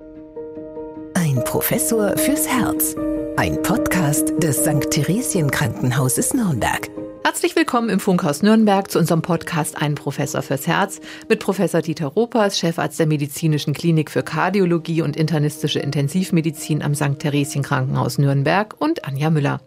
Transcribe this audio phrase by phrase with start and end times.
[0.00, 2.96] Ein Professor fürs Herz.
[3.36, 4.90] Ein Podcast des St.
[4.90, 6.90] Theresien Krankenhauses Nürnberg.
[7.22, 12.08] Herzlich willkommen im Funkhaus Nürnberg zu unserem Podcast Ein Professor fürs Herz mit Professor Dieter
[12.08, 17.20] Ropers, Chefarzt der Medizinischen Klinik für Kardiologie und internistische Intensivmedizin am St.
[17.20, 19.60] Theresien Krankenhaus Nürnberg und Anja Müller.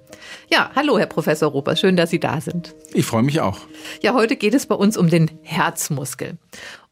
[0.50, 2.76] Ja, hallo Herr Professor Ropers, schön, dass Sie da sind.
[2.94, 3.60] Ich freue mich auch.
[4.02, 6.38] Ja, heute geht es bei uns um den Herzmuskel.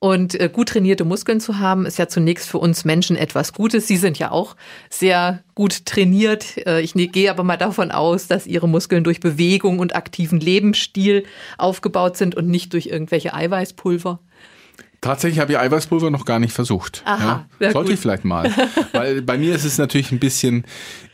[0.05, 3.87] Und äh, gut trainierte Muskeln zu haben, ist ja zunächst für uns Menschen etwas Gutes.
[3.87, 4.55] Sie sind ja auch
[4.91, 6.63] sehr gut trainiert.
[6.67, 10.39] Äh, ich ne, gehe aber mal davon aus, dass Ihre Muskeln durch Bewegung und aktiven
[10.39, 11.23] Lebensstil
[11.57, 14.19] aufgebaut sind und nicht durch irgendwelche Eiweißpulver.
[15.05, 17.03] Tatsächlich habe ich Eiweißpulver noch gar nicht versucht.
[17.05, 17.93] Aha, ja, sollte gut.
[17.93, 18.51] ich vielleicht mal.
[18.91, 20.63] Weil bei mir ist es natürlich ein bisschen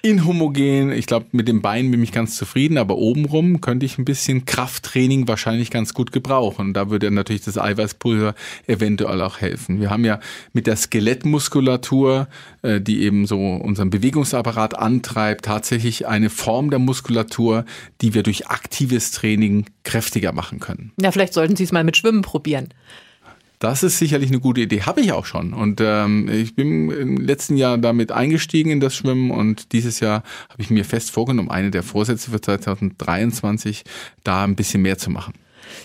[0.01, 0.93] inhomogen.
[0.93, 4.45] Ich glaube, mit dem Bein bin ich ganz zufrieden, aber obenrum könnte ich ein bisschen
[4.45, 6.73] Krafttraining wahrscheinlich ganz gut gebrauchen.
[6.73, 8.33] Da würde natürlich das Eiweißpulver
[8.65, 9.81] eventuell auch helfen.
[9.81, 10.21] Wir haben ja
[10.53, 12.29] mit der Skelettmuskulatur,
[12.61, 17.65] äh, die eben so unseren Bewegungsapparat antreibt, tatsächlich eine Form der Muskulatur,
[17.99, 20.93] die wir durch aktives Training kräftiger machen können.
[20.97, 22.69] Ja, vielleicht sollten Sie es mal mit Schwimmen probieren.
[23.61, 24.81] Das ist sicherlich eine gute Idee.
[24.81, 25.53] Habe ich auch schon.
[25.53, 30.23] Und ähm, ich bin im letzten Jahr damit eingestiegen in das Schwimmen und dieses Jahr
[30.49, 33.83] habe ich mir fest vorgenommen, eine der Vorsätze für 2023,
[34.23, 35.33] da ein bisschen mehr zu machen.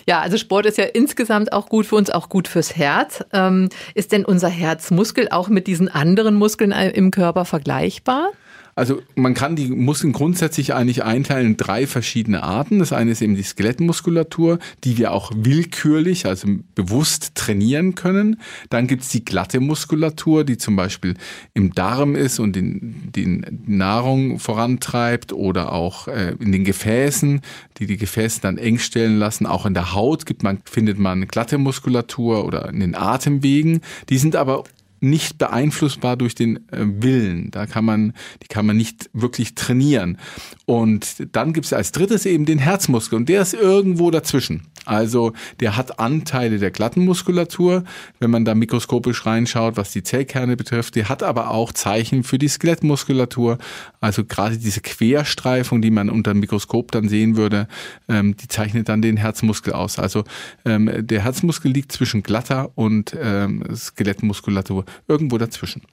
[0.07, 3.23] Ja, also Sport ist ja insgesamt auch gut für uns, auch gut fürs Herz.
[3.31, 8.31] Ähm, ist denn unser Herzmuskel auch mit diesen anderen Muskeln im Körper vergleichbar?
[8.77, 12.77] Also man kann die Muskeln grundsätzlich eigentlich einteilen in drei verschiedene Arten.
[12.77, 18.39] Das eine ist eben die Skelettmuskulatur, die wir auch willkürlich, also bewusst trainieren können.
[18.69, 21.15] Dann gibt's die glatte Muskulatur, die zum Beispiel
[21.55, 27.41] im Darm ist und den, die Nahrung vorantreibt oder auch äh, in den Gefäßen,
[27.79, 29.47] die die Gefäße dann eng stellen lassen.
[29.47, 33.81] Auch in der Haut gibt man, findet man glatte Muskulatur oder in den Atemwegen.
[34.09, 34.65] Die sind aber
[34.99, 37.51] nicht beeinflussbar durch den äh, Willen.
[37.51, 40.17] Da kann man, die kann man nicht wirklich trainieren.
[40.65, 44.63] Und dann gibt es als drittes eben den Herzmuskel und der ist irgendwo dazwischen.
[44.87, 47.83] Also der hat Anteile der glatten Muskulatur,
[48.19, 50.95] wenn man da mikroskopisch reinschaut, was die Zellkerne betrifft.
[50.95, 53.57] Der hat aber auch Zeichen für die Skelettmuskulatur.
[53.99, 57.67] Also gerade diese Querstreifung, die man unter dem Mikroskop dann sehen würde,
[58.07, 59.99] ähm, die zeichnet dann den Herzmuskel aus.
[59.99, 60.23] Also
[60.63, 65.83] ähm, der Herzmuskel liegt zwischen glatter und ähm, Skelettmuskulatur irgendwo dazwischen.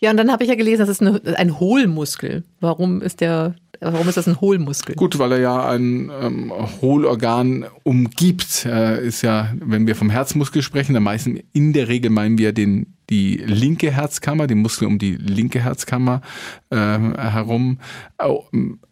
[0.00, 2.42] Ja, und dann habe ich ja gelesen, das ist eine, ein Hohlmuskel.
[2.60, 4.94] Warum ist der Warum ist das ein Hohlmuskel?
[4.94, 6.52] Gut, weil er ja ein ähm,
[6.82, 8.66] Hohlorgan umgibt.
[8.66, 12.52] Er ist ja, wenn wir vom Herzmuskel sprechen, dann meistens in der Regel meinen wir
[12.52, 16.20] den die linke Herzkammer, den Muskel um die linke Herzkammer
[16.68, 17.78] äh, herum.
[18.22, 18.44] Oh,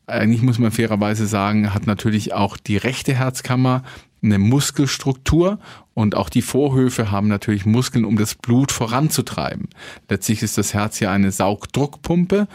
[0.06, 3.84] eigentlich muss man fairerweise sagen, hat natürlich auch die rechte Herzkammer
[4.22, 5.60] eine Muskelstruktur
[5.98, 9.68] und auch die Vorhöfe haben natürlich Muskeln, um das Blut voranzutreiben.
[10.08, 12.46] Letztlich ist das Herz ja eine Saugdruckpumpe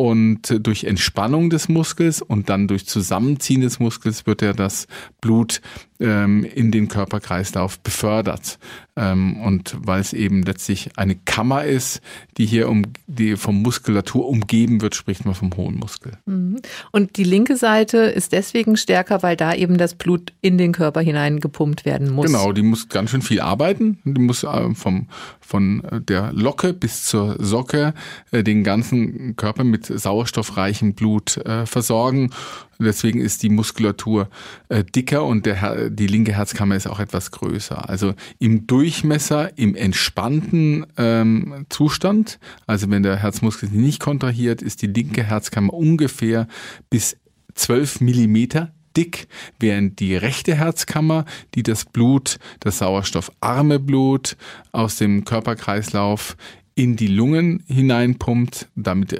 [0.00, 4.86] und durch Entspannung des Muskels und dann durch Zusammenziehen des Muskels wird ja das
[5.20, 5.60] Blut
[6.00, 8.58] ähm, in den Körperkreislauf befördert.
[8.96, 12.00] Ähm, und weil es eben letztlich eine Kammer ist,
[12.38, 16.12] die hier um die vom Muskulatur umgeben wird, spricht man vom hohen Muskel.
[16.26, 16.56] Mhm.
[16.90, 21.00] Und die linke Seite ist deswegen stärker, weil da eben das Blut in den Körper
[21.00, 22.26] hinein gepumpt werden muss.
[22.26, 23.98] Genau, die muss ganz schön viel arbeiten.
[24.04, 25.08] Die muss äh, vom,
[25.40, 27.94] von der Locke bis zur Socke
[28.30, 32.30] äh, den ganzen Körper mit sauerstoffreichem Blut äh, versorgen.
[32.78, 34.30] Deswegen ist die Muskulatur
[34.94, 37.90] dicker und der, die linke Herzkammer ist auch etwas größer.
[37.90, 44.86] Also im Durchmesser, im entspannten ähm, Zustand, also wenn der Herzmuskel nicht kontrahiert, ist die
[44.86, 46.48] linke Herzkammer ungefähr
[46.88, 47.18] bis
[47.54, 51.24] 12 Millimeter dick, während die rechte Herzkammer,
[51.54, 54.36] die das Blut, das sauerstoffarme Blut
[54.72, 56.36] aus dem Körperkreislauf
[56.80, 59.12] in die Lungen hineinpumpt, damit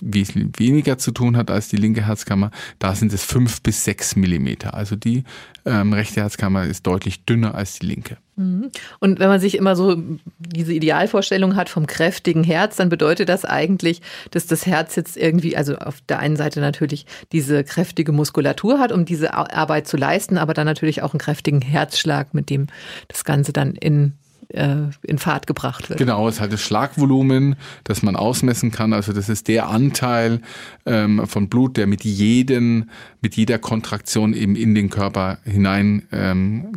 [0.00, 4.14] wesentlich weniger zu tun hat als die linke Herzkammer, da sind es fünf bis sechs
[4.14, 4.74] Millimeter.
[4.74, 5.24] Also die
[5.66, 8.18] ähm, rechte Herzkammer ist deutlich dünner als die linke.
[8.36, 8.70] Mhm.
[9.00, 10.00] Und wenn man sich immer so
[10.38, 14.00] diese Idealvorstellung hat vom kräftigen Herz, dann bedeutet das eigentlich,
[14.30, 18.92] dass das Herz jetzt irgendwie, also auf der einen Seite natürlich diese kräftige Muskulatur hat,
[18.92, 22.68] um diese Arbeit zu leisten, aber dann natürlich auch einen kräftigen Herzschlag, mit dem
[23.08, 24.12] das Ganze dann in
[24.50, 25.98] in Fahrt gebracht wird.
[25.98, 28.94] Genau, es hat das Schlagvolumen, das man ausmessen kann.
[28.94, 30.40] Also das ist der Anteil
[30.86, 32.88] ähm, von Blut, der mit jedem,
[33.20, 36.72] mit jeder Kontraktion eben in den Körper hinein ähm,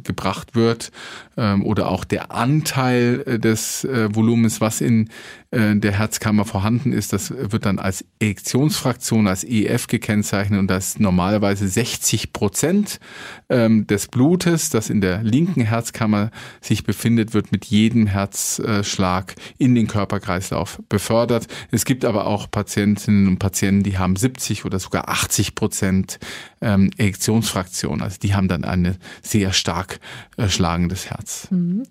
[0.52, 0.92] wird.
[1.38, 5.10] Ähm, oder auch der Anteil äh, des äh, Volumens, was in äh,
[5.54, 11.68] der Herzkammer vorhanden ist, das wird dann als Ejektionsfraktion, als EF gekennzeichnet und das normalerweise
[11.68, 13.02] 60 Prozent
[13.50, 16.32] ähm, des Blutes, das in der linken Herzkammer
[16.62, 21.48] sich befindet, wird mit jedem Herzschlag in den Körperkreislauf befördert.
[21.70, 26.20] Es gibt aber auch Patientinnen und Patienten, die haben 70 oder sogar 80 Prozent
[26.62, 28.02] ähm, Ejektionsfraktion.
[28.02, 30.00] Also die haben dann ein sehr stark
[30.38, 31.48] äh, schlagendes Herz.
[31.52, 31.84] Mhm.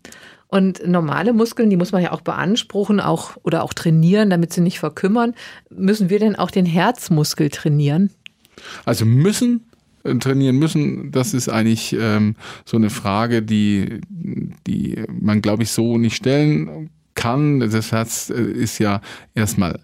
[0.46, 4.60] Und normale Muskeln, die muss man ja auch beanspruchen, auch oder auch trainieren, damit sie
[4.60, 5.34] nicht verkümmern.
[5.70, 8.10] Müssen wir denn auch den Herzmuskel trainieren?
[8.84, 9.64] Also müssen
[10.02, 12.34] äh, trainieren müssen, das ist eigentlich ähm,
[12.64, 14.00] so eine Frage, die,
[14.66, 17.60] die man, glaube ich, so nicht stellen kann.
[17.60, 19.02] Das Herz äh, ist ja
[19.34, 19.78] erstmal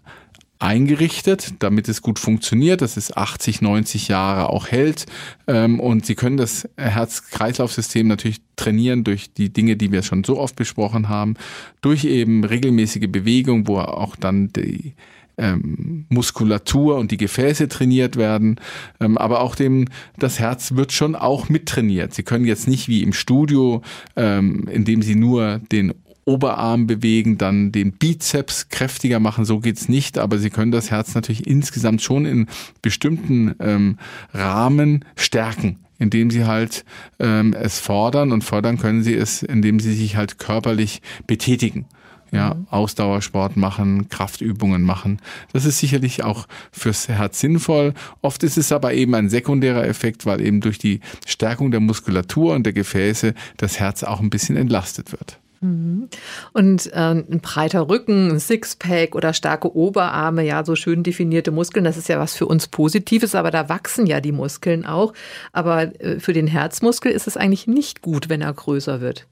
[0.58, 5.06] eingerichtet, damit es gut funktioniert, dass es 80, 90 Jahre auch hält.
[5.47, 10.38] Ähm, und Sie können das Herz-Kreislauf-System natürlich trainieren durch die Dinge, die wir schon so
[10.38, 11.35] oft besprochen haben,
[11.81, 14.94] durch eben regelmäßige Bewegung, wo auch dann die
[15.38, 18.59] ähm, Muskulatur und die Gefäße trainiert werden,
[19.00, 19.87] ähm, aber auch dem
[20.19, 22.14] das Herz wird schon auch mittrainiert.
[22.14, 23.82] Sie können jetzt nicht wie im Studio,
[24.14, 25.93] indem Sie nur den
[26.26, 31.14] Oberarm bewegen, dann den Bizeps kräftiger machen, so geht's nicht, aber Sie können das Herz
[31.14, 32.46] natürlich insgesamt schon in
[32.82, 33.99] bestimmten ähm,
[34.34, 36.84] Rahmen stärken indem sie halt
[37.19, 41.87] ähm, es fordern und fördern können sie es, indem sie sich halt körperlich betätigen.
[42.32, 42.67] Ja, mhm.
[42.70, 45.20] Ausdauersport machen, Kraftübungen machen.
[45.52, 47.94] Das ist sicherlich auch fürs Herz sinnvoll.
[48.20, 52.55] Oft ist es aber eben ein sekundärer Effekt, weil eben durch die Stärkung der Muskulatur
[52.55, 55.38] und der Gefäße das Herz auch ein bisschen entlastet wird.
[55.61, 56.08] Mhm.
[56.53, 61.85] Und äh, ein breiter Rücken, ein Sixpack oder starke Oberarme, ja, so schön definierte Muskeln,
[61.85, 65.12] das ist ja was für uns Positives, aber da wachsen ja die Muskeln auch.
[65.53, 69.26] Aber äh, für den Herzmuskel ist es eigentlich nicht gut, wenn er größer wird.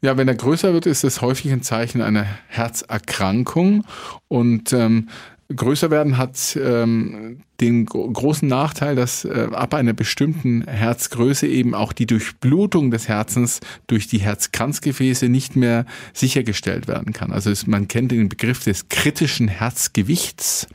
[0.00, 3.84] Ja, wenn er größer wird, ist es häufig ein Zeichen einer Herzerkrankung.
[4.28, 5.08] Und ähm,
[5.54, 11.94] Größer werden hat ähm, den großen Nachteil, dass äh, ab einer bestimmten Herzgröße eben auch
[11.94, 17.32] die Durchblutung des Herzens durch die Herzkranzgefäße nicht mehr sichergestellt werden kann.
[17.32, 20.66] Also es, man kennt den Begriff des kritischen Herzgewichts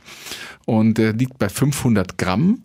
[0.66, 2.62] und der liegt bei 500 Gramm.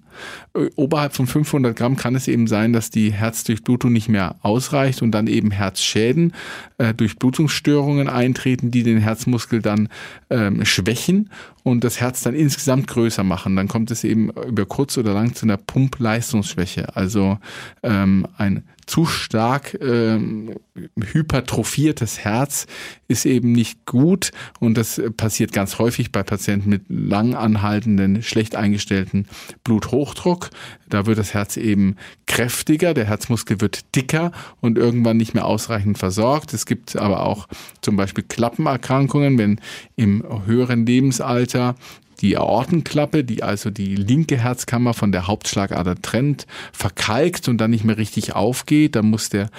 [0.54, 5.02] Äh, oberhalb von 500 Gramm kann es eben sein, dass die Herzdurchblutung nicht mehr ausreicht
[5.02, 6.34] und dann eben Herzschäden,
[6.78, 9.90] äh, Durchblutungsstörungen eintreten, die den Herzmuskel dann
[10.30, 11.30] ähm, schwächen
[11.64, 13.56] und das Herz dann insgesamt größer machen.
[13.56, 17.38] Dann kommt es eben über kurz oder lang zu einer Pumpleistungsschwäche, also
[17.84, 20.56] ähm, ein zu stark ähm,
[21.00, 22.66] hypertrophiertes Herz
[23.08, 28.56] ist eben nicht gut und das passiert ganz häufig bei Patienten mit lang anhaltenden, schlecht
[28.56, 29.28] eingestellten
[29.64, 30.50] Bluthochdruck.
[30.90, 36.00] Da wird das Herz eben kräftiger, der Herzmuskel wird dicker und irgendwann nicht mehr ausreichend
[36.00, 36.52] versorgt.
[36.56, 37.48] Es gibt aber auch
[37.82, 39.62] zum Beispiel Klappenerkrankungen, wenn
[39.98, 41.76] im höheren Lebensalter
[42.22, 47.84] die Aortenklappe, die also die linke Herzkammer von der Hauptschlagader trennt, verkalkt und dann nicht
[47.84, 48.96] mehr richtig aufgeht.
[48.96, 49.50] Dann muss der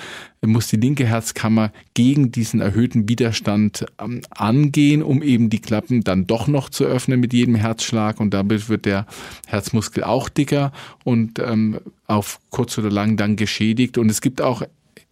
[0.42, 6.26] muss die linke Herzkammer gegen diesen erhöhten Widerstand ähm, angehen, um eben die Klappen dann
[6.26, 9.06] doch noch zu öffnen mit jedem Herzschlag und damit wird der
[9.46, 10.72] Herzmuskel auch dicker
[11.04, 13.98] und ähm, auf kurz oder lang dann geschädigt.
[13.98, 14.62] Und es gibt auch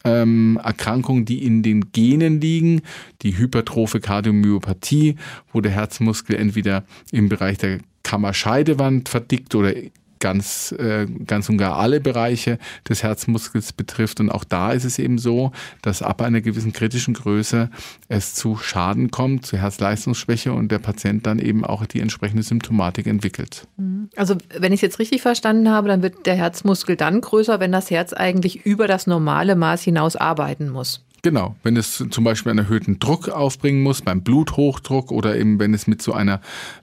[0.04, 2.82] ähm, Erkrankungen, die in den Genen liegen,
[3.22, 5.16] die hypertrophe Kardiomyopathie,
[5.52, 9.72] wo der Herzmuskel entweder im Bereich der Kammerscheidewand verdickt oder
[10.18, 14.20] ganz, äh, ganz und gar alle Bereiche des Herzmuskels betrifft.
[14.20, 17.70] Und auch da ist es eben so, dass ab einer gewissen kritischen Größe
[18.08, 23.06] es zu Schaden kommt, zu Herzleistungsschwäche und der Patient dann eben auch die entsprechende Symptomatik
[23.06, 23.66] entwickelt.
[23.76, 24.08] Mhm.
[24.16, 27.72] Also wenn ich es jetzt richtig verstanden habe, dann wird der Herzmuskel dann größer, wenn
[27.72, 31.04] das Herz eigentlich über das normale Maß hinaus arbeiten muss.
[31.22, 35.74] Genau, wenn es zum Beispiel einen erhöhten Druck aufbringen muss, beim Bluthochdruck oder eben wenn
[35.74, 36.40] es mit so einer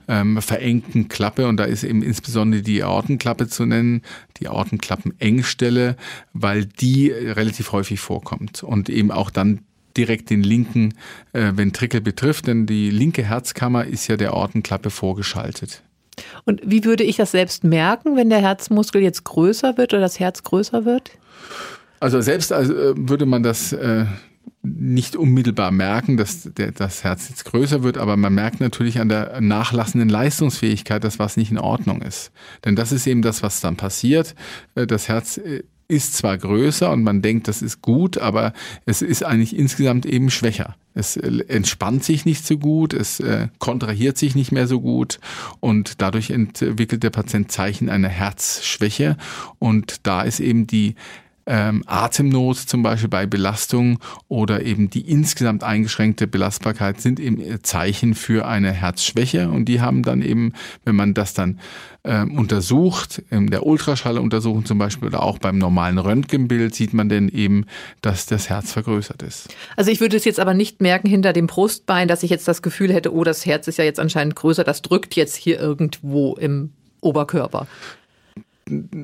[0.08, 4.02] ähm, verengten Klappe, und da ist eben insbesondere die Aortenklappe zu nennen,
[4.38, 5.96] die Aortenklappenengstelle,
[6.34, 9.60] weil die relativ häufig vorkommt und eben auch dann
[9.96, 10.92] direkt den linken
[11.32, 15.82] äh, Ventrikel betrifft, denn die linke Herzkammer ist ja der Aortenklappe vorgeschaltet.
[16.44, 20.20] Und wie würde ich das selbst merken, wenn der Herzmuskel jetzt größer wird oder das
[20.20, 21.12] Herz größer wird?
[22.00, 24.06] Also selbst also, würde man das äh,
[24.62, 29.08] nicht unmittelbar merken, dass der, das Herz jetzt größer wird, aber man merkt natürlich an
[29.08, 32.32] der nachlassenden Leistungsfähigkeit, dass was nicht in Ordnung ist.
[32.64, 34.34] Denn das ist eben das, was dann passiert.
[34.74, 38.52] Äh, das Herz äh, ist zwar größer und man denkt, das ist gut, aber
[38.86, 40.74] es ist eigentlich insgesamt eben schwächer.
[40.94, 43.22] Es entspannt sich nicht so gut, es
[43.60, 45.20] kontrahiert sich nicht mehr so gut
[45.60, 49.16] und dadurch entwickelt der Patient Zeichen einer Herzschwäche
[49.60, 50.96] und da ist eben die
[51.46, 53.98] ähm, Atemnot zum Beispiel bei Belastung
[54.28, 60.02] oder eben die insgesamt eingeschränkte Belastbarkeit sind eben Zeichen für eine Herzschwäche und die haben
[60.02, 60.52] dann eben,
[60.84, 61.60] wenn man das dann
[62.04, 67.28] ähm, untersucht, in der Ultraschalluntersuchung zum Beispiel oder auch beim normalen Röntgenbild sieht man denn
[67.28, 67.66] eben,
[68.02, 69.54] dass das Herz vergrößert ist.
[69.76, 72.62] Also ich würde es jetzt aber nicht merken hinter dem Brustbein, dass ich jetzt das
[72.62, 76.34] Gefühl hätte, oh, das Herz ist ja jetzt anscheinend größer, das drückt jetzt hier irgendwo
[76.34, 77.66] im Oberkörper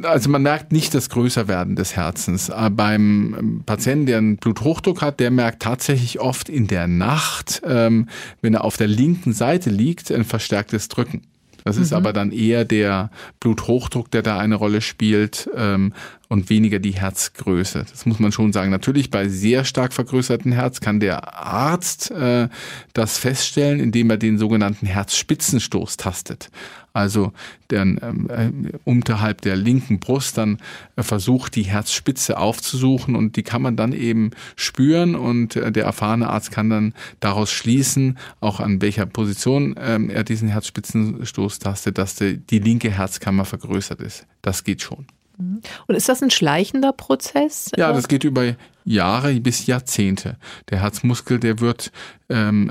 [0.02, 2.48] also man merkt nicht das Größerwerden des Herzens.
[2.48, 8.08] Äh, beim Patienten, der einen Bluthochdruck hat, der merkt tatsächlich oft in der Nacht, ähm,
[8.40, 11.22] wenn er auf der linken Seite liegt, ein verstärktes Drücken.
[11.64, 11.82] Das mhm.
[11.82, 15.92] ist aber dann eher der Bluthochdruck, der da eine Rolle spielt ähm,
[16.28, 17.86] und weniger die Herzgröße.
[17.88, 18.72] Das muss man schon sagen.
[18.72, 22.48] Natürlich bei sehr stark vergrößerten Herz kann der Arzt äh,
[22.94, 26.50] das feststellen, indem er den sogenannten Herzspitzenstoß tastet
[26.92, 27.32] also
[27.70, 28.50] der, ähm, äh,
[28.84, 30.58] unterhalb der linken Brust dann
[30.96, 35.84] äh, versucht, die Herzspitze aufzusuchen und die kann man dann eben spüren und äh, der
[35.84, 41.98] erfahrene Arzt kann dann daraus schließen, auch an welcher Position ähm, er diesen Herzspitzenstoß tastet,
[41.98, 44.26] dass die, die linke Herzkammer vergrößert ist.
[44.42, 45.06] Das geht schon.
[45.38, 45.60] Mhm.
[45.86, 47.70] Und ist das ein schleichender Prozess?
[47.76, 50.36] Ja, das geht über Jahre bis Jahrzehnte.
[50.70, 51.92] Der Herzmuskel, der wird
[52.28, 52.70] ähm,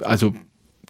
[0.00, 0.34] äh, also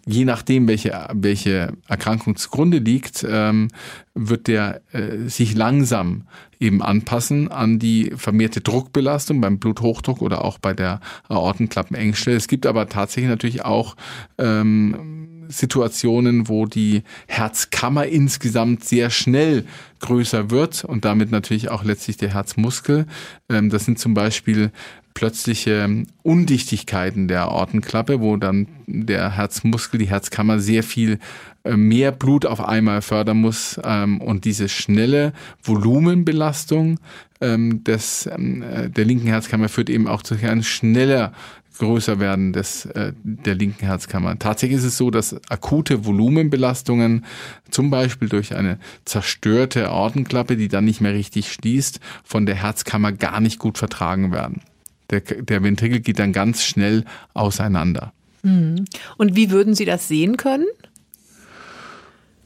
[0.04, 3.68] je nachdem, welche, welche Erkrankung zugrunde liegt, ähm,
[4.14, 6.24] wird der äh, sich langsam
[6.60, 12.36] eben anpassen an die vermehrte Druckbelastung beim Bluthochdruck oder auch bei der Aortenklappenengstelle.
[12.36, 13.96] Es gibt aber tatsächlich natürlich auch
[14.38, 19.64] ähm, Situationen, wo die Herzkammer insgesamt sehr schnell
[20.00, 23.06] größer wird und damit natürlich auch letztlich der Herzmuskel.
[23.48, 24.70] Ähm, das sind zum Beispiel
[25.14, 31.18] plötzliche Undichtigkeiten der Aortenklappe, wo dann der Herzmuskel, die Herzkammer sehr viel
[31.64, 36.98] mehr Blut auf einmal fördern muss ähm, und diese schnelle Volumenbelastung
[37.40, 41.32] ähm, des, ähm, äh, der linken Herzkammer führt eben auch zu einem schneller
[41.78, 44.38] größer werden des, äh, der linken Herzkammer.
[44.38, 47.24] Tatsächlich ist es so, dass akute Volumenbelastungen,
[47.70, 53.12] zum Beispiel durch eine zerstörte Aortenklappe, die dann nicht mehr richtig schließt, von der Herzkammer
[53.12, 54.62] gar nicht gut vertragen werden
[55.12, 57.04] der, der Ventrikel geht dann ganz schnell
[57.34, 58.12] auseinander.
[58.42, 58.86] Mhm.
[59.18, 60.66] Und wie würden Sie das sehen können?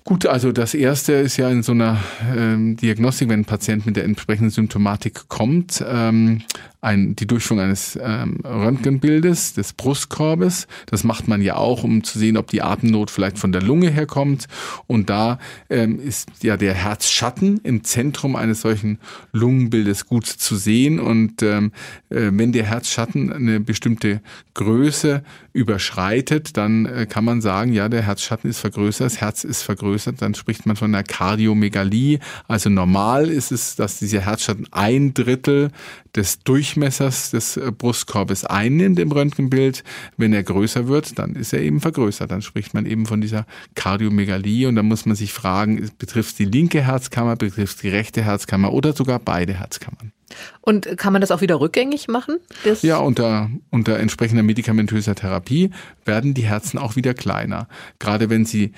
[0.06, 1.98] Gut, also das erste ist ja in so einer
[2.32, 6.42] ähm, Diagnostik, wenn ein Patient mit der entsprechenden Symptomatik kommt, ähm,
[6.86, 10.68] ein, die Durchführung eines ähm, Röntgenbildes des Brustkorbes.
[10.86, 13.90] Das macht man ja auch, um zu sehen, ob die Atemnot vielleicht von der Lunge
[13.90, 14.46] herkommt.
[14.86, 18.98] Und da ähm, ist ja der Herzschatten im Zentrum eines solchen
[19.32, 21.00] Lungenbildes gut zu sehen.
[21.00, 21.72] Und ähm,
[22.08, 24.20] äh, wenn der Herzschatten eine bestimmte
[24.54, 29.62] Größe überschreitet, dann äh, kann man sagen, ja, der Herzschatten ist vergrößert, das Herz ist
[29.62, 30.22] vergrößert.
[30.22, 32.20] Dann spricht man von einer Kardiomegalie.
[32.46, 35.72] Also normal ist es, dass dieser Herzschatten ein Drittel
[36.14, 39.84] des Durchmessers des äh, Brustkorbes einnimmt im Röntgenbild.
[40.16, 42.30] Wenn er größer wird, dann ist er eben vergrößert.
[42.30, 46.36] Dann spricht man eben von dieser Kardiomegalie und dann muss man sich fragen, betrifft es
[46.36, 50.12] die linke Herzkammer, betrifft es die rechte Herzkammer oder sogar beide Herzkammern.
[50.60, 52.38] Und kann man das auch wieder rückgängig machen?
[52.82, 55.70] ja, unter, unter entsprechender medikamentöser Therapie
[56.04, 57.68] werden die Herzen auch wieder kleiner.
[57.98, 58.72] Gerade wenn sie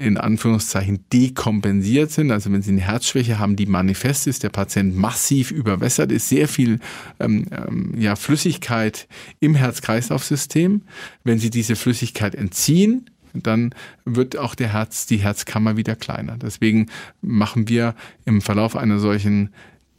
[0.00, 4.96] in Anführungszeichen dekompensiert sind, also wenn Sie eine Herzschwäche haben, die manifest ist, der Patient
[4.96, 6.80] massiv überwässert ist, sehr viel
[7.20, 9.06] ähm, ähm, ja, Flüssigkeit
[9.40, 10.82] im Herz-Kreislauf-System.
[11.22, 13.74] Wenn Sie diese Flüssigkeit entziehen, dann
[14.06, 16.38] wird auch der Herz, die Herzkammer wieder kleiner.
[16.38, 16.86] Deswegen
[17.20, 19.50] machen wir im Verlauf einer solchen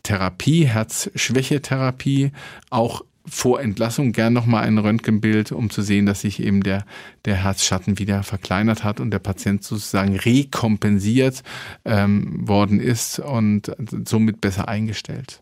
[0.02, 2.32] Therapie, Herzschwächetherapie,
[2.72, 6.86] auch vor Entlassung gern nochmal ein Röntgenbild, um zu sehen, dass sich eben der,
[7.26, 11.44] der Herzschatten wieder verkleinert hat und der Patient sozusagen rekompensiert
[11.86, 13.72] ähm, worden ist und
[14.06, 15.42] somit besser eingestellt.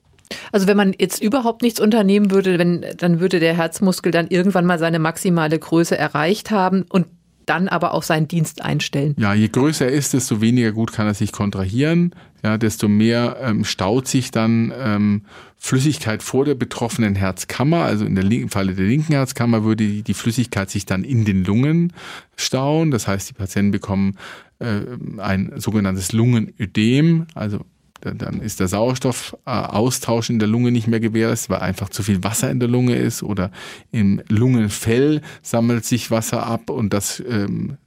[0.52, 4.66] Also wenn man jetzt überhaupt nichts unternehmen würde, wenn, dann würde der Herzmuskel dann irgendwann
[4.66, 7.08] mal seine maximale Größe erreicht haben und
[7.46, 9.16] dann aber auch seinen Dienst einstellen.
[9.18, 12.14] Ja, je größer er ist, desto weniger gut kann er sich kontrahieren.
[12.44, 15.22] Ja, desto mehr ähm, staut sich dann ähm,
[15.58, 17.84] Flüssigkeit vor der betroffenen Herzkammer.
[17.84, 21.26] Also in der im Falle der linken Herzkammer würde die, die Flüssigkeit sich dann in
[21.26, 21.92] den Lungen
[22.38, 22.92] stauen.
[22.92, 24.18] Das heißt, die Patienten bekommen
[24.60, 24.82] äh,
[25.18, 27.66] ein sogenanntes Lungenödem, also
[28.02, 32.50] dann ist der Sauerstoffaustausch in der Lunge nicht mehr gewährleistet, weil einfach zu viel Wasser
[32.50, 33.52] in der Lunge ist oder
[33.92, 37.78] im Lungenfell sammelt sich Wasser ab und das ähm,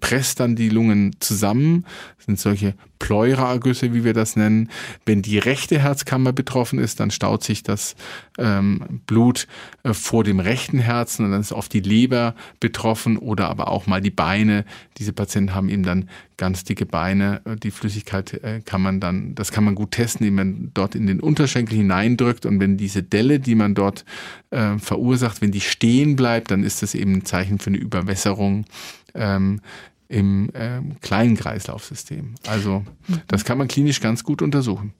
[0.00, 1.84] presst dann die Lungen zusammen.
[2.16, 4.70] Das sind solche Pleuraergüsse, wie wir das nennen.
[5.04, 7.96] Wenn die rechte Herzkammer betroffen ist, dann staut sich das
[8.38, 9.48] ähm, Blut
[9.82, 13.88] äh, vor dem rechten Herzen und dann ist oft die Leber betroffen oder aber auch
[13.88, 14.64] mal die Beine.
[14.98, 17.42] Diese Patienten haben eben dann ganz dicke Beine.
[17.62, 21.06] Die Flüssigkeit äh, kann man dann, das kann man gut testen, indem man dort in
[21.06, 24.04] den Unterschenkel hineindrückt und wenn diese Delle, die man dort
[24.50, 28.66] äh, verursacht, wenn die stehen bleibt, dann ist das eben ein Zeichen für eine Überwässerung
[29.14, 29.60] ähm,
[30.10, 32.34] im ähm, kleinen Kreislaufsystem.
[32.48, 32.84] Also
[33.28, 34.92] das kann man klinisch ganz gut untersuchen.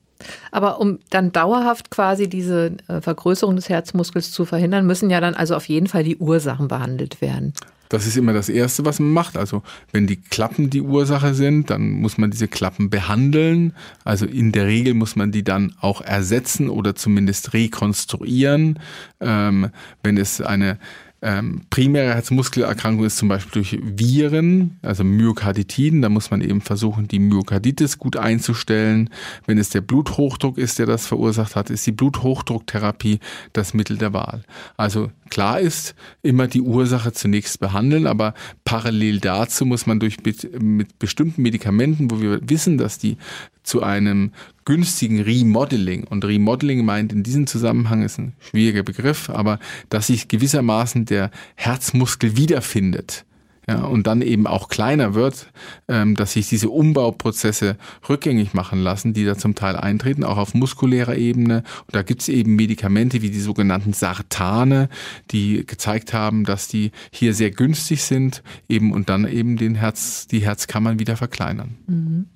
[0.52, 5.34] Aber um dann dauerhaft quasi diese äh, Vergrößerung des Herzmuskels zu verhindern, müssen ja dann
[5.34, 7.54] also auf jeden Fall die Ursachen behandelt werden.
[7.88, 9.36] Das ist immer das Erste, was man macht.
[9.36, 13.74] Also wenn die Klappen die Ursache sind, dann muss man diese Klappen behandeln.
[14.04, 18.78] Also in der Regel muss man die dann auch ersetzen oder zumindest rekonstruieren.
[19.18, 19.70] Ähm,
[20.04, 20.78] wenn es eine
[21.22, 26.00] ähm, primäre Herzmuskelerkrankung ist zum Beispiel durch Viren, also Myokarditiden.
[26.00, 29.10] Da muss man eben versuchen, die Myokarditis gut einzustellen.
[29.46, 33.20] Wenn es der Bluthochdruck ist, der das verursacht hat, ist die Bluthochdrucktherapie
[33.52, 34.44] das Mittel der Wahl.
[34.78, 38.34] Also klar ist, immer die Ursache zunächst behandeln, aber
[38.64, 40.18] parallel dazu muss man durch
[40.60, 43.16] mit bestimmten Medikamenten, wo wir wissen, dass die
[43.62, 44.32] zu einem
[44.64, 46.04] günstigen Remodeling.
[46.04, 49.58] Und Remodeling meint in diesem Zusammenhang ist ein schwieriger Begriff, aber
[49.88, 53.25] dass sich gewissermaßen der Herzmuskel wiederfindet.
[53.70, 55.46] Ja, und dann eben auch kleiner wird,
[55.86, 57.76] ähm, dass sich diese Umbauprozesse
[58.08, 61.58] rückgängig machen lassen, die da zum Teil eintreten, auch auf muskulärer Ebene.
[61.86, 64.88] Und da gibt es eben Medikamente wie die sogenannten Sartane,
[65.30, 70.26] die gezeigt haben, dass die hier sehr günstig sind, eben und dann eben den Herz,
[70.26, 71.76] die Herzkammern wieder verkleinern.
[71.86, 72.26] Mhm.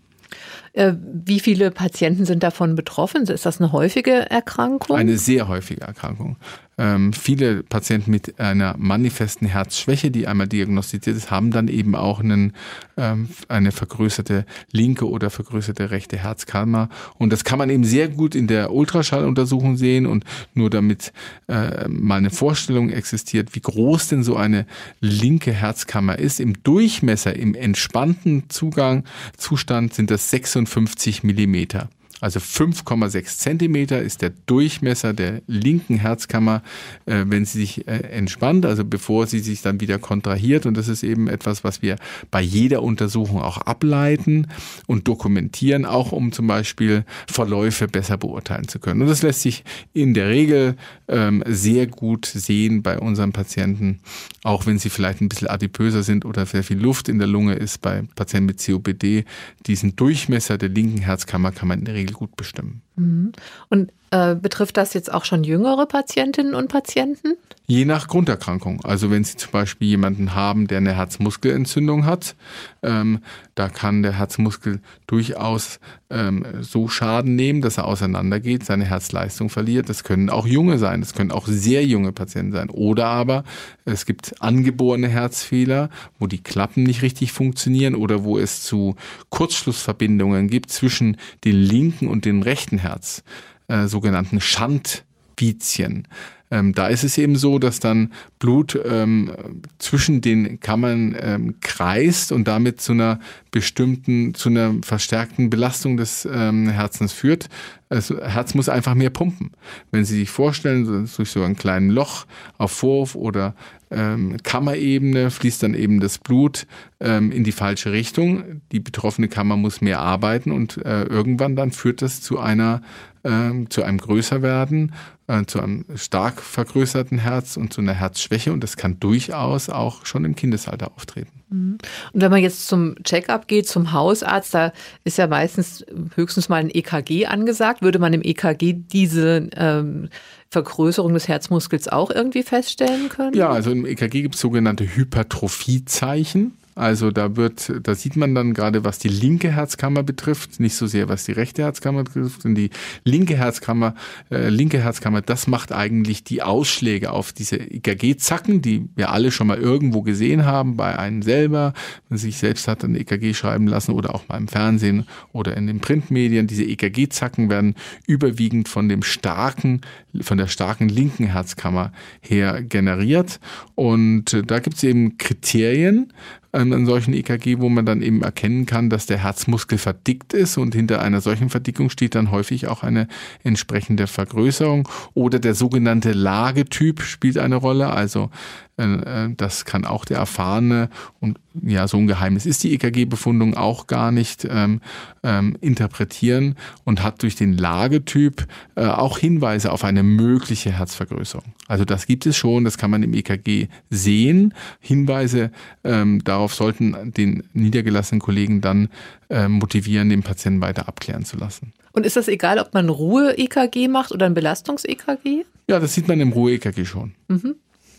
[0.72, 3.22] Äh, wie viele Patienten sind davon betroffen?
[3.22, 4.96] Ist das eine häufige Erkrankung?
[4.96, 6.36] Eine sehr häufige Erkrankung.
[6.76, 12.20] Ähm, viele Patienten mit einer manifesten Herzschwäche, die einmal diagnostiziert ist, haben dann eben auch
[12.20, 12.52] einen,
[12.96, 16.88] ähm, eine vergrößerte linke oder vergrößerte rechte Herzkammer.
[17.18, 20.06] Und das kann man eben sehr gut in der Ultraschalluntersuchung sehen.
[20.06, 21.12] Und nur damit
[21.48, 24.66] äh, mal eine Vorstellung existiert, wie groß denn so eine
[25.00, 26.40] linke Herzkammer ist.
[26.40, 29.04] Im Durchmesser, im entspannten Zugang,
[29.36, 31.88] Zustand sind das 56 Millimeter.
[32.20, 36.62] Also 5,6 Zentimeter ist der Durchmesser der linken Herzkammer,
[37.06, 40.64] äh, wenn sie sich äh, entspannt, also bevor sie sich dann wieder kontrahiert.
[40.64, 41.96] Und das ist eben etwas, was wir
[42.30, 44.46] bei jeder Untersuchung auch ableiten
[44.86, 49.02] und dokumentieren, auch um zum Beispiel Verläufe besser beurteilen zu können.
[49.02, 50.76] Und das lässt sich in der Regel
[51.08, 54.00] ähm, sehr gut sehen bei unseren Patienten,
[54.44, 57.54] auch wenn sie vielleicht ein bisschen adipöser sind oder sehr viel Luft in der Lunge
[57.54, 59.24] ist bei Patienten mit COPD.
[59.66, 62.82] Diesen Durchmesser der linken Herzkammer kann man in der Regel gut bestimmen.
[62.96, 63.32] Mhm.
[63.68, 67.36] Und äh, betrifft das jetzt auch schon jüngere Patientinnen und Patienten?
[67.66, 68.84] Je nach Grunderkrankung.
[68.84, 72.36] Also wenn Sie zum Beispiel jemanden haben, der eine Herzmuskelentzündung hat,
[72.82, 73.20] ähm,
[73.54, 75.80] da kann der Herzmuskel durchaus
[76.10, 79.88] ähm, so Schaden nehmen, dass er auseinandergeht, seine Herzleistung verliert.
[79.88, 82.68] Das können auch junge sein, das können auch sehr junge Patienten sein.
[82.68, 83.44] Oder aber
[83.86, 88.94] es gibt angeborene Herzfehler, wo die Klappen nicht richtig funktionieren oder wo es zu
[89.30, 93.24] Kurzschlussverbindungen gibt zwischen dem linken und dem rechten Herz,
[93.66, 96.06] äh, sogenannten Schandvizien.
[96.54, 99.32] Ähm, da ist es eben so, dass dann Blut ähm,
[99.78, 103.18] zwischen den Kammern ähm, kreist und damit zu einer
[103.50, 107.48] bestimmten, zu einer verstärkten Belastung des ähm, Herzens führt.
[107.88, 109.50] Das Herz muss einfach mehr pumpen.
[109.90, 113.56] Wenn Sie sich vorstellen, durch so ein kleines Loch auf Vorhof oder
[113.94, 116.66] ähm, Kammerebene fließt dann eben das Blut
[117.00, 118.62] ähm, in die falsche Richtung.
[118.72, 122.82] Die betroffene Kammer muss mehr arbeiten und äh, irgendwann dann führt das zu einer
[123.22, 124.92] äh, zu einem Größerwerden,
[125.26, 130.04] äh, zu einem stark vergrößerten Herz und zu einer Herzschwäche und das kann durchaus auch
[130.04, 131.42] schon im Kindesalter auftreten.
[131.48, 131.78] Mhm.
[132.12, 134.72] Und wenn man jetzt zum Checkup geht, zum Hausarzt, da
[135.04, 137.82] ist ja meistens höchstens mal ein EKG angesagt.
[137.82, 140.08] Würde man im EKG diese ähm,
[140.54, 143.34] Vergrößerung des Herzmuskels auch irgendwie feststellen können?
[143.34, 146.52] Ja, also im EKG gibt es sogenannte Hypertrophiezeichen.
[146.74, 150.86] Also da wird, da sieht man dann gerade, was die linke Herzkammer betrifft, nicht so
[150.86, 152.44] sehr, was die rechte Herzkammer betrifft.
[152.44, 152.70] Denn die
[153.04, 153.94] linke Herzkammer,
[154.30, 159.46] äh, linke Herzkammer, das macht eigentlich die Ausschläge auf diese EKG-Zacken, die wir alle schon
[159.46, 161.74] mal irgendwo gesehen haben, bei einem selber,
[162.08, 165.68] wenn sich selbst hat ein EKG schreiben lassen oder auch mal im Fernsehen oder in
[165.68, 166.48] den Printmedien.
[166.48, 169.80] Diese EKG-Zacken werden überwiegend von dem starken,
[170.20, 173.38] von der starken linken Herzkammer her generiert.
[173.76, 176.12] Und äh, da gibt es eben Kriterien,
[176.54, 180.74] an solchen EKG, wo man dann eben erkennen kann, dass der Herzmuskel verdickt ist und
[180.74, 183.08] hinter einer solchen Verdickung steht dann häufig auch eine
[183.42, 187.90] entsprechende Vergrößerung oder der sogenannte Lagetyp spielt eine Rolle.
[187.90, 188.30] Also
[188.76, 190.90] äh, das kann auch der erfahrene
[191.20, 194.80] und ja, so ein Geheimnis ist die EKG-Befundung auch gar nicht ähm,
[195.22, 201.54] ähm, interpretieren und hat durch den Lagetyp äh, auch Hinweise auf eine mögliche Herzvergrößerung.
[201.68, 204.52] Also das gibt es schon, das kann man im EKG sehen.
[204.80, 205.50] Hinweise
[205.84, 208.88] ähm, darauf sollten den niedergelassenen Kollegen dann
[209.30, 211.72] äh, motivieren, den Patienten weiter abklären zu lassen.
[211.92, 215.44] Und ist das egal, ob man Ruhe-EKG macht oder ein Belastungs-EKG?
[215.68, 217.14] Ja, das sieht man im Ruhe-EKG schon.
[217.28, 217.54] Mhm.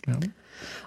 [0.05, 0.19] Ja.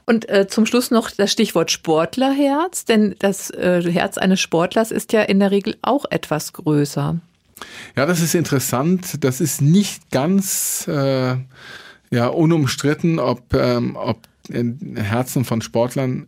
[0.09, 5.13] Und äh, zum Schluss noch das Stichwort Sportlerherz, denn das äh, Herz eines Sportlers ist
[5.13, 7.21] ja in der Regel auch etwas größer.
[7.95, 9.23] Ja, das ist interessant.
[9.23, 11.37] Das ist nicht ganz äh,
[12.11, 16.27] ja, unumstritten, ob, ähm, ob Herzen von Sportlern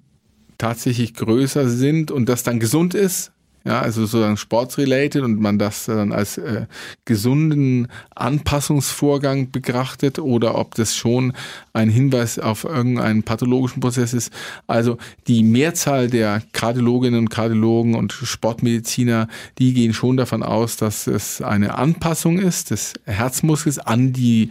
[0.58, 3.32] tatsächlich größer sind und das dann gesund ist.
[3.64, 6.64] Ja, also sozusagen sportsrelated und man das dann als äh,
[7.04, 11.34] gesunden Anpassungsvorgang betrachtet oder ob das schon
[11.74, 14.32] ein Hinweis auf irgendeinen pathologischen Prozess ist.
[14.66, 14.96] Also
[15.26, 21.42] die Mehrzahl der Kardiologinnen und Kardiologen und Sportmediziner, die gehen schon davon aus, dass es
[21.42, 24.50] eine Anpassung ist des Herzmuskels an die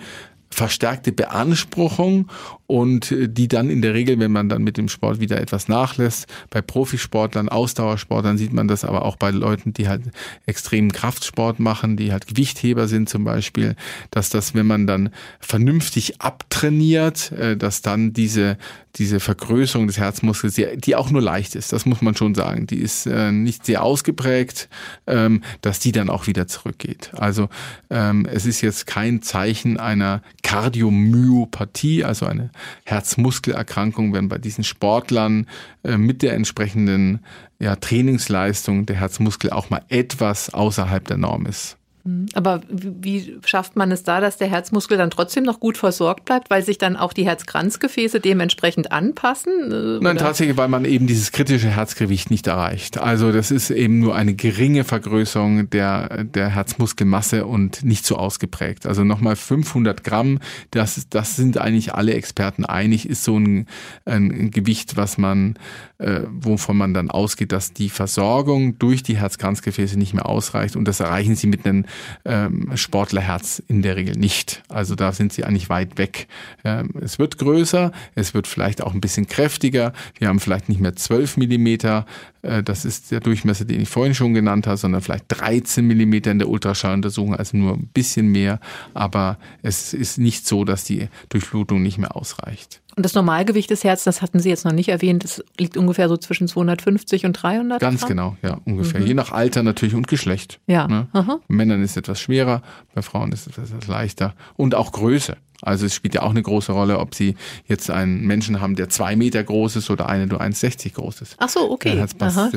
[0.49, 2.29] verstärkte Beanspruchung
[2.67, 5.67] und äh, die dann in der Regel, wenn man dann mit dem Sport wieder etwas
[5.67, 10.03] nachlässt, bei Profisportlern, Ausdauersportlern sieht man das aber auch bei Leuten, die halt
[10.45, 13.75] extremen Kraftsport machen, die halt Gewichtheber sind zum Beispiel,
[14.11, 15.09] dass das, wenn man dann
[15.39, 18.57] vernünftig abtrainiert, äh, dass dann diese
[18.95, 22.79] diese Vergrößerung des Herzmuskels, die auch nur leicht ist, das muss man schon sagen, die
[22.79, 24.67] ist äh, nicht sehr ausgeprägt,
[25.05, 27.11] ähm, dass die dann auch wieder zurückgeht.
[27.13, 27.49] Also
[27.89, 32.51] ähm, es ist jetzt kein Zeichen einer Kardiomyopathie, also eine
[32.85, 35.47] Herzmuskelerkrankung, wenn bei diesen Sportlern
[35.83, 37.19] äh, mit der entsprechenden
[37.59, 41.78] ja, Trainingsleistung der Herzmuskel auch mal etwas außerhalb der Norm ist.
[42.03, 42.27] Mhm.
[42.33, 46.49] Aber wie schafft man es da, dass der Herzmuskel dann trotzdem noch gut versorgt bleibt,
[46.49, 49.71] weil sich dann auch die Herzkranzgefäße dementsprechend anpassen?
[49.71, 52.97] Äh, Nein, tatsächlich, weil man eben dieses kritische Herzgewicht nicht erreicht.
[52.97, 58.85] Also das ist eben nur eine geringe Vergrößerung der, der Herzmuskelmasse und nicht so ausgeprägt.
[58.85, 60.39] Also nochmal 500 Gramm,
[60.71, 63.67] das, das sind eigentlich alle Experten einig, ist so ein,
[64.05, 65.55] ein Gewicht, was man,
[65.97, 70.87] äh, wovon man dann ausgeht, dass die Versorgung durch die Herzkranzgefäße nicht mehr ausreicht und
[70.87, 71.85] das erreichen sie mit einem
[72.25, 74.63] ähm, Sportlerherz in der Regel nicht.
[74.69, 76.27] Also da sind sie eigentlich weit weg.
[76.63, 79.93] Ähm, es wird größer, es wird vielleicht auch ein bisschen kräftiger.
[80.17, 82.05] Wir haben vielleicht nicht mehr 12 Millimeter,
[82.41, 86.39] das ist der Durchmesser, den ich vorhin schon genannt habe, sondern vielleicht 13 Millimeter in
[86.39, 88.59] der Ultraschalluntersuchung, also nur ein bisschen mehr.
[88.93, 92.81] Aber es ist nicht so, dass die Durchblutung nicht mehr ausreicht.
[92.95, 96.09] Und das Normalgewicht des Herzens, das hatten Sie jetzt noch nicht erwähnt, das liegt ungefähr
[96.09, 98.09] so zwischen 250 und 300 Ganz Gramm?
[98.09, 98.99] genau, ja, ungefähr.
[98.99, 99.07] Mhm.
[99.07, 100.59] Je nach Alter natürlich und Geschlecht.
[100.67, 100.87] Ja.
[100.87, 101.07] Ne?
[101.13, 102.61] Bei Männern ist es etwas schwerer,
[102.93, 104.33] bei Frauen ist es etwas leichter.
[104.55, 105.37] Und auch Größe.
[105.61, 108.89] Also es spielt ja auch eine große Rolle, ob Sie jetzt einen Menschen haben, der
[108.89, 111.35] zwei Meter groß ist oder einen, der 1,60 groß ist.
[111.37, 112.05] Ach so, okay.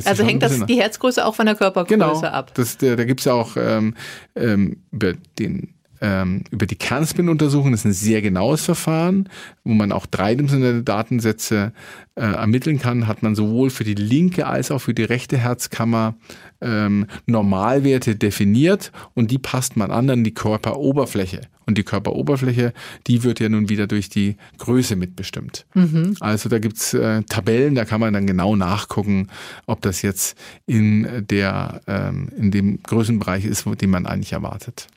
[0.05, 2.55] Also hängt das die Herzgröße auch von der Körpergröße genau, ab?
[2.55, 3.95] Das, da da gibt es ja auch ähm,
[4.37, 7.71] ähm, über den ähm, über die Kernspin-Untersuchung.
[7.71, 9.29] Das ist ein sehr genaues Verfahren,
[9.63, 11.73] wo man auch dreidimensionale Datensätze
[12.17, 13.07] äh, ermitteln kann.
[13.07, 16.17] Hat man sowohl für die linke als auch für die rechte Herzkammer
[16.61, 21.43] ähm, Normalwerte definiert und die passt man an an die Körperoberfläche.
[21.67, 22.73] Und die Körperoberfläche,
[23.07, 25.65] die wird ja nun wieder durch die Größe mitbestimmt.
[25.75, 26.17] Mhm.
[26.19, 29.29] Also da gibt's äh, Tabellen, da kann man dann genau nachgucken,
[29.67, 30.37] ob das jetzt
[30.67, 34.89] in der ähm, in dem Größenbereich ist, den man eigentlich erwartet.